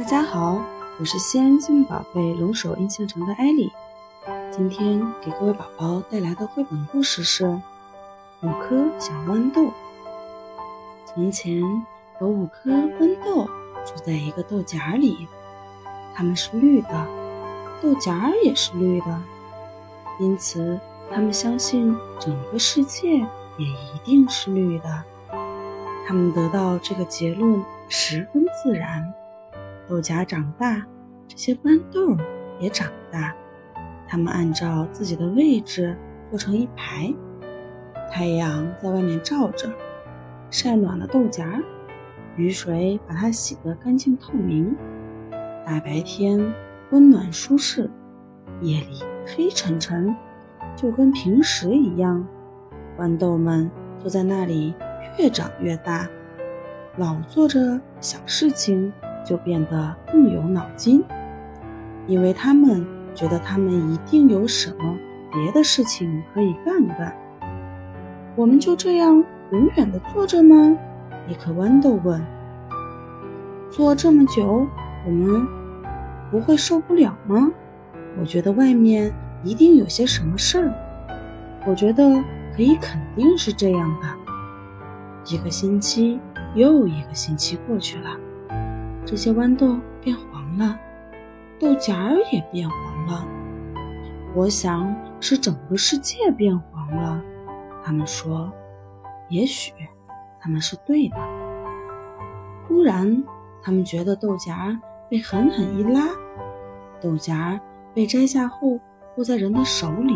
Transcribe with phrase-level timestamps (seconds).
[0.00, 0.58] 大家好，
[0.98, 3.70] 我是西安金运宝贝龙首印象城的艾莉。
[4.50, 7.44] 今天给各位宝宝带来的绘本故事是
[8.40, 9.64] 《五颗小豌豆》。
[11.04, 11.62] 从前
[12.18, 13.44] 有五颗豌豆
[13.84, 15.28] 住在一个豆荚里，
[16.14, 17.06] 它们是绿的，
[17.82, 19.22] 豆荚也是绿的，
[20.18, 20.80] 因此
[21.12, 25.04] 他们相信整个世界也一定是绿的。
[26.08, 29.12] 他们得到这个结论十分自然。
[29.90, 30.86] 豆荚长大，
[31.26, 32.16] 这些豌豆
[32.60, 33.34] 也长大。
[34.06, 35.96] 它们按照自己的位置
[36.30, 37.12] 坐成一排，
[38.08, 39.68] 太阳在外面照着，
[40.48, 41.60] 晒暖了豆荚，
[42.36, 44.76] 雨水把它洗得干净透明。
[45.66, 46.40] 大白天
[46.90, 47.90] 温暖舒适，
[48.60, 50.14] 夜里黑沉沉，
[50.76, 52.24] 就跟平时一样。
[52.96, 53.68] 豌豆们
[53.98, 54.72] 坐在那里，
[55.18, 56.08] 越长越大，
[56.96, 58.92] 老做着小事情，
[59.24, 61.04] 就变得更有脑筋，
[62.06, 62.86] 因为他们。
[63.12, 64.96] 觉得他们一定有什么
[65.32, 67.12] 别的事情可以干干。
[68.36, 70.78] 我们就这样永远的坐着吗？
[71.28, 72.24] 一颗豌豆问。
[73.68, 74.64] 坐这么久，
[75.04, 75.44] 我们
[76.30, 77.50] 不会受不了吗？
[78.18, 79.12] 我觉得外面
[79.42, 80.72] 一定有些什么事儿。
[81.66, 82.22] 我觉得
[82.56, 84.08] 可以肯定是这样的。
[85.34, 86.20] 一个星期
[86.54, 88.10] 又一个星期过去了，
[89.10, 90.78] 这些豌豆变黄了。
[91.58, 93.26] 豆荚儿也变黄了，
[94.36, 97.20] 我想是整个世界变黄了。
[97.82, 98.52] 他们说，
[99.28, 99.72] 也许
[100.38, 101.16] 他们是对的。
[102.68, 103.24] 忽然，
[103.64, 106.06] 他们觉得豆荚被狠狠一拉，
[107.00, 107.60] 豆荚
[107.92, 108.78] 被摘下后
[109.16, 110.14] 握在人的手里，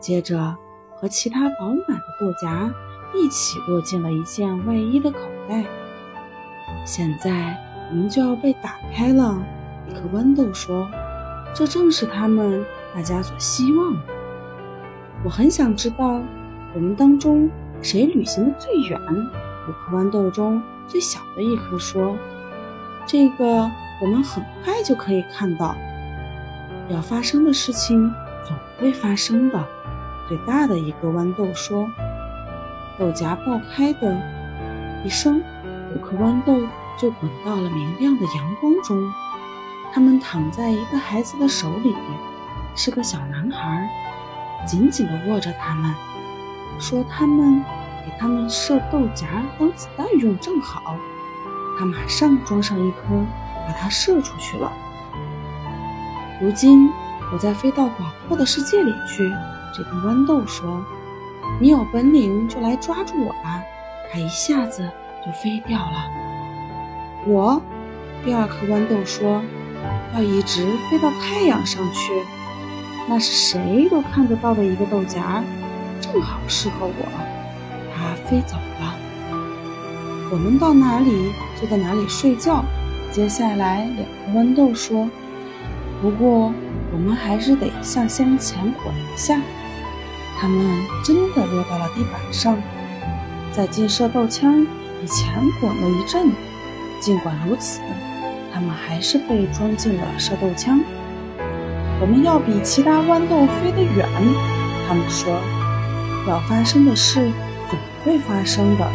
[0.00, 0.56] 接着
[0.96, 2.72] 和其他饱满的豆荚
[3.14, 5.66] 一起落进了一件外衣的口袋。
[6.86, 7.56] 现在
[7.90, 9.36] 我们就要被打开了。
[9.88, 10.88] 一颗豌豆说
[11.54, 12.64] ：“这正是他们
[12.94, 14.00] 大家所希望的。
[15.24, 16.20] 我很想知道，
[16.74, 17.50] 我们当中
[17.82, 19.00] 谁旅行的最远？”
[19.68, 22.16] 五颗豌豆中最小的一颗说
[23.06, 23.70] ：“这个
[24.00, 25.74] 我们很快就可以看到。
[26.88, 28.12] 要发生的事情
[28.44, 29.64] 总会发生的。”
[30.26, 31.86] 最大的一个豌豆说
[32.98, 34.16] ：“豆荚爆开的
[35.04, 35.42] 一声，
[35.94, 36.66] 五颗豌豆
[36.96, 39.12] 就滚到了明亮的阳光中。”
[39.92, 41.94] 他们躺在一个孩子的手里，
[42.74, 43.88] 是个小男孩，
[44.66, 45.94] 紧紧地握着他们，
[46.80, 47.62] 说：“他们
[48.04, 49.28] 给他们射豆荚
[49.58, 50.96] 当子弹用，正好。”
[51.78, 53.24] 他马上装上一颗，
[53.66, 54.72] 把它射出去了。
[56.40, 56.90] 如今
[57.32, 59.32] 我再飞到广阔的世界里去。
[59.76, 60.84] 这个豌豆说
[61.60, 63.60] ：“你有本领就来抓住我吧！”
[64.12, 64.88] 它一下子
[65.26, 66.23] 就飞掉了。
[67.26, 67.60] 我，
[68.24, 69.42] 第二颗豌豆说。
[70.14, 72.12] 要一直飞到太阳上去，
[73.08, 75.42] 那是谁都看得到的一个豆荚，
[76.00, 77.04] 正好适合我。
[77.92, 78.94] 它飞走了，
[80.30, 82.64] 我们到哪里就在哪里睡觉。
[83.10, 85.10] 接下来，两颗豌豆说
[86.00, 86.52] ：“不过，
[86.92, 89.40] 我们还是得向先前滚一下。”
[90.38, 90.64] 它们
[91.02, 92.56] 真的落到了地板上，
[93.50, 96.30] 在进射豆枪以前滚了一阵。
[97.04, 97.82] 尽管如此。
[98.50, 100.80] 他们还是被装进了射豆枪。
[102.00, 104.08] 我们要比其他豌豆飞得远，
[104.88, 105.38] 他们说。
[106.26, 107.30] 要发生的事
[107.68, 108.88] 总会发生的。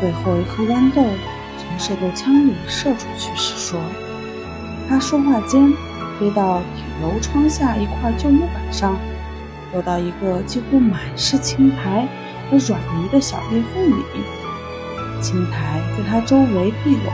[0.00, 1.04] 最后一颗豌豆
[1.56, 3.78] 从射豆枪里射出去时说
[4.90, 5.72] ：“他说话间
[6.18, 8.96] 飞到顶楼窗下一块旧木板上，
[9.72, 12.08] 落到一个几乎满是青苔
[12.50, 14.02] 和软泥的小裂缝里。
[15.20, 17.12] 青苔在它周围闭拢。”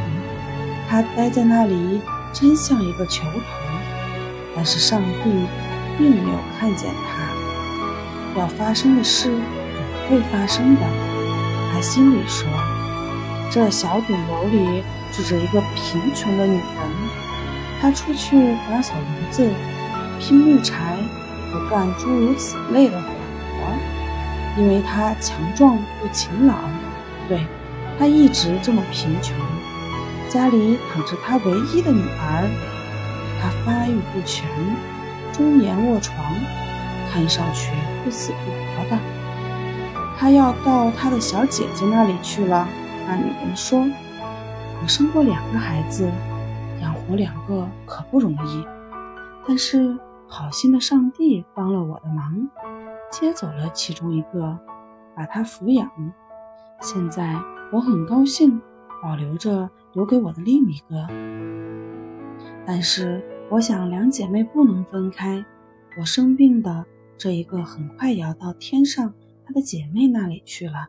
[0.92, 2.03] 他待在那里，
[2.34, 3.41] 真像一个囚徒，
[4.54, 5.30] 但是上帝
[5.97, 8.38] 并没有看见他。
[8.38, 10.82] 要发生的事总会发生的，
[11.72, 12.47] 他心里说。
[13.50, 16.62] 这小顶楼里住着一个贫穷的女人，
[17.80, 19.50] 她出去打扫炉子、
[20.21, 20.98] 劈木柴
[21.50, 26.54] 和干诸如此类的活，因为她强壮又勤劳。
[27.30, 27.47] 对，
[27.98, 29.34] 她一直这么贫穷。
[30.32, 32.48] 家里躺着他唯一的女儿，
[33.38, 34.48] 她发育不全，
[35.30, 36.16] 中年卧床，
[37.10, 37.70] 看上去
[38.02, 38.98] 不死不活的。
[40.16, 42.66] 他要到他的小姐姐那里去了。
[43.06, 43.84] 那女人说
[44.80, 46.10] ：“我生过两个孩子，
[46.80, 48.66] 养活两个可不容易。
[49.46, 52.48] 但是好心的上帝帮了我的忙，
[53.10, 54.58] 接走了其中一个，
[55.14, 55.90] 把他抚养。
[56.80, 57.36] 现在
[57.70, 58.62] 我很高兴，
[59.03, 61.07] 保留着。”留给我的另一个。
[62.65, 65.45] 但是我想两姐妹不能分开，
[65.99, 66.87] 我生病的
[67.19, 69.13] 这一个很快也要到天上
[69.45, 70.89] 她的姐妹那里去了。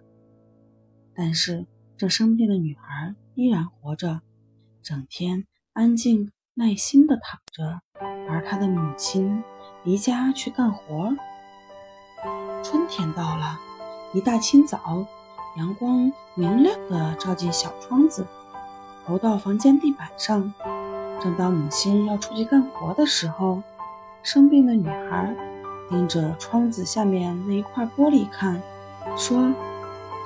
[1.13, 1.65] 但是
[1.97, 4.21] 这生病的女孩依然活着，
[4.81, 7.81] 整天安静耐心的躺着，
[8.29, 9.43] 而她的母亲
[9.83, 11.13] 离家去干活。
[12.63, 13.59] 春天到了，
[14.13, 15.05] 一大清早，
[15.55, 18.25] 阳光明亮地照进小窗子，
[19.05, 20.53] 投到房间地板上。
[21.21, 23.61] 正当母亲要出去干活的时候，
[24.23, 25.35] 生病的女孩
[25.89, 28.61] 盯着窗子下面那一块玻璃看，
[29.15, 29.53] 说：“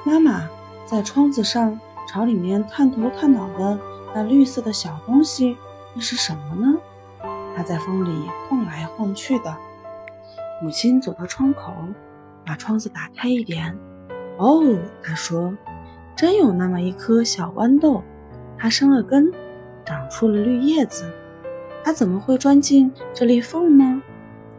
[0.05, 0.47] 妈妈，
[0.85, 3.77] 在窗子上朝里面探头探脑的
[4.15, 5.57] 那绿色的小东西，
[5.93, 6.77] 那是什么呢？
[7.55, 9.55] 它在风里晃来晃去的。”
[10.63, 11.73] 母亲走到窗口。
[12.45, 13.77] 把窗子打开一点，
[14.37, 15.55] 哦，他说
[16.15, 18.03] ：“真有那么一颗小豌豆，
[18.57, 19.31] 它生了根，
[19.83, 21.11] 长出了绿叶子。
[21.83, 24.01] 它怎么会钻进这裂缝呢？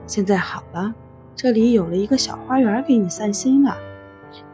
[0.06, 0.94] 现在好了，
[1.36, 3.76] 这里有了一个小花园给你散心了。”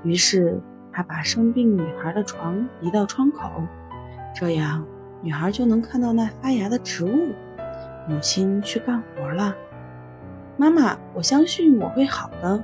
[0.05, 0.61] 于是
[0.93, 3.51] 他把生病女孩的床移到窗口，
[4.35, 4.85] 这样
[5.23, 7.33] 女孩就能看到那发芽的植物。
[8.07, 9.57] 母亲去干活了。
[10.59, 12.63] 妈妈，我相信我会好的。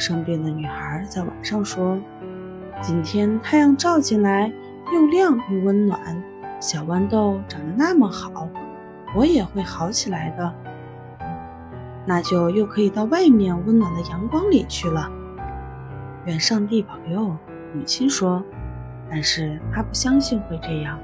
[0.00, 2.00] 生病的女孩在晚上说
[2.80, 4.50] ：“今天太阳照进来，
[4.94, 6.00] 又亮又温暖，
[6.58, 8.48] 小豌豆长得那么好，
[9.14, 10.54] 我也会好起来的。
[12.06, 15.12] 那就又可以到外面温暖的阳光里去了。
[16.24, 17.36] 愿上帝保佑。”
[17.72, 18.42] 母亲说，
[19.08, 20.98] 但是她不相信会这样。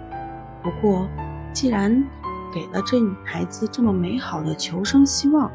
[0.64, 1.06] 不过，
[1.52, 2.04] 既然
[2.52, 5.48] 给了这女孩子这么美好的求生希望，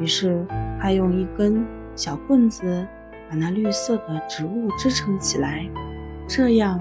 [0.00, 0.46] 于是
[0.80, 1.66] 她用一根。
[1.96, 2.86] 小棍子
[3.28, 5.66] 把那绿色的植物支撑起来，
[6.28, 6.78] 这样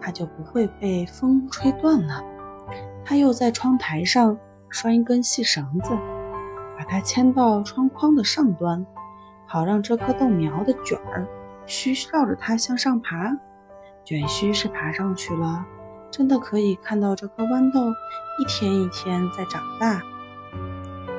[0.00, 2.24] 它就不会被风吹断了。
[3.04, 4.36] 他又在窗台上
[4.70, 5.90] 拴一根细绳子，
[6.78, 8.84] 把它牵到窗框的上端，
[9.46, 11.26] 好让这棵豆苗的卷儿
[11.66, 13.36] 须绕着它向上爬。
[14.02, 15.64] 卷须是爬上去了，
[16.10, 17.80] 真的可以看到这颗豌豆
[18.38, 20.00] 一天一天在长大。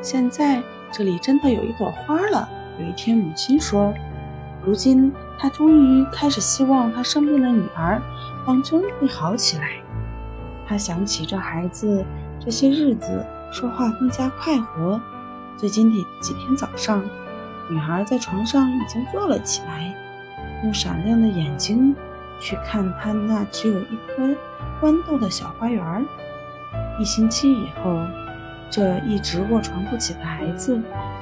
[0.02, 0.62] 现在
[0.92, 2.50] 这里真的有一朵花了。
[2.80, 3.94] 有一天，母亲说
[4.66, 8.02] ：“如今，她终于开始希望她生病的女儿
[8.46, 9.70] 当真会好起来。”
[10.68, 12.04] 她想起这孩子
[12.40, 15.00] 这些日子说话更加快活。
[15.56, 17.02] 最近的几天早上，
[17.70, 19.96] 女孩在床上已经坐了起来，
[20.64, 21.96] 用闪亮的眼睛
[22.40, 24.36] 去看她那只有一颗
[24.82, 26.06] 豌豆的小花园。
[27.00, 27.98] 一星期以后，
[28.70, 30.82] 这一直卧床不起的孩子。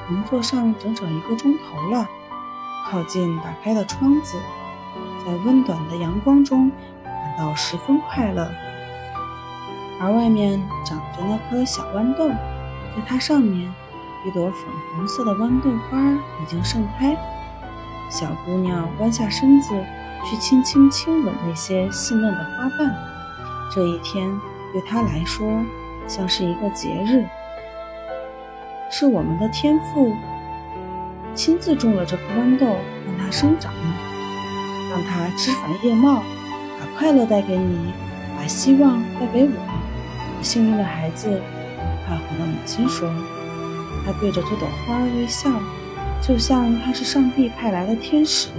[0.09, 2.07] 能坐上整整一个钟头了，
[2.89, 4.38] 靠近打开的窗子，
[5.25, 6.71] 在温暖的阳光中
[7.03, 8.50] 感到十分快乐。
[10.00, 13.73] 而外面长着那颗小豌豆，在它上面，
[14.25, 14.65] 一朵粉
[14.95, 15.97] 红色的豌豆花
[16.41, 17.15] 已经盛开。
[18.09, 19.69] 小姑娘弯下身子
[20.25, 22.94] 去轻轻亲吻那些细嫩的花瓣。
[23.73, 24.29] 这一天
[24.71, 25.63] 对她来说
[26.07, 27.25] 像是一个节日。
[28.95, 30.13] 是我们的天赋，
[31.34, 33.74] 亲自种了这颗豌豆，让它生长，
[34.92, 36.22] 让它枝繁叶茂，
[36.80, 37.92] 把快乐带给你，
[38.38, 39.51] 把希望带给我。
[40.44, 41.41] 幸运的孩子，
[42.06, 43.12] 快活的母亲说。
[44.06, 45.50] 她对着这朵花微笑，
[46.22, 48.50] 就像她是上帝派来的天使。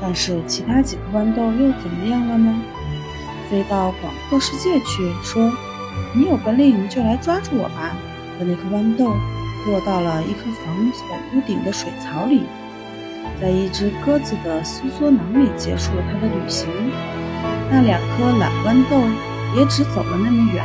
[0.00, 2.54] 但是其他几颗豌豆又怎么样了呢？
[3.50, 5.52] 飞到广阔世界去，说
[6.16, 7.94] ：“你有本领就来抓住我吧。”
[8.38, 9.12] 的那颗豌豆
[9.66, 12.44] 落到了一颗房子的屋顶的水槽里，
[13.40, 16.68] 在一只鸽子的收缩囊里结束了它的旅行。
[17.70, 18.96] 那两颗懒豌豆
[19.56, 20.64] 也只走了那么远，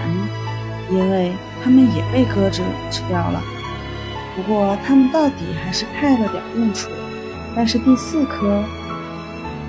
[0.91, 1.31] 因为
[1.63, 3.41] 它们也被鸽子吃掉了。
[4.35, 6.89] 不过它们到底还是派了点用处。
[7.53, 8.63] 但是第四颗，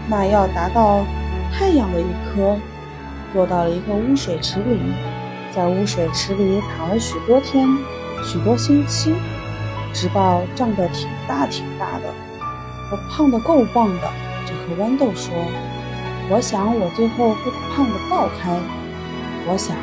[0.08, 1.04] 那要达到
[1.52, 2.56] 太阳的一颗，
[3.34, 4.78] 落到了一个污水池里。
[5.54, 7.68] 在污水池里躺了许多天、
[8.24, 9.14] 许多星期，
[9.92, 12.12] 直到胀得挺大挺大的，
[12.90, 14.10] 我胖得够棒的。
[14.46, 15.34] 这颗豌豆说
[16.32, 18.58] ：“我想我最后会胖得爆开。
[19.46, 19.76] 我想，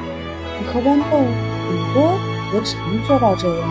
[0.59, 1.21] 一颗豌豆
[1.69, 2.17] 顶多
[2.51, 3.69] 也只能做到这样。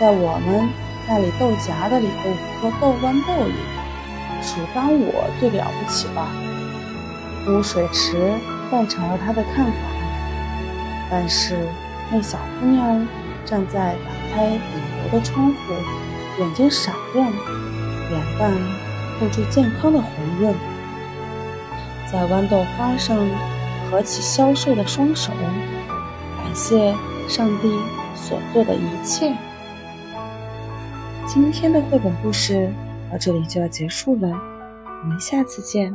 [0.00, 0.66] 在我们
[1.06, 3.52] 那里豆荚的里头五颗豆豌豆里，
[4.40, 6.26] 数当我最了不起了。”
[7.52, 8.32] 污水池
[8.70, 9.91] 赞成了他的看法。
[11.14, 11.58] 但是，
[12.10, 13.06] 那小姑娘
[13.44, 14.58] 站在打开顶
[15.04, 15.74] 楼的窗户，
[16.38, 17.30] 眼睛闪亮，
[18.08, 18.50] 脸蛋
[19.20, 20.54] 透出健康的红润，
[22.10, 23.18] 在豌豆花上
[23.90, 25.34] 合起消瘦的双手，
[26.38, 26.94] 感谢
[27.28, 27.70] 上帝
[28.14, 29.36] 所做的一切。
[31.26, 32.72] 今天的绘本故事
[33.10, 34.28] 到这里就要结束了，
[35.02, 35.94] 我们下次见。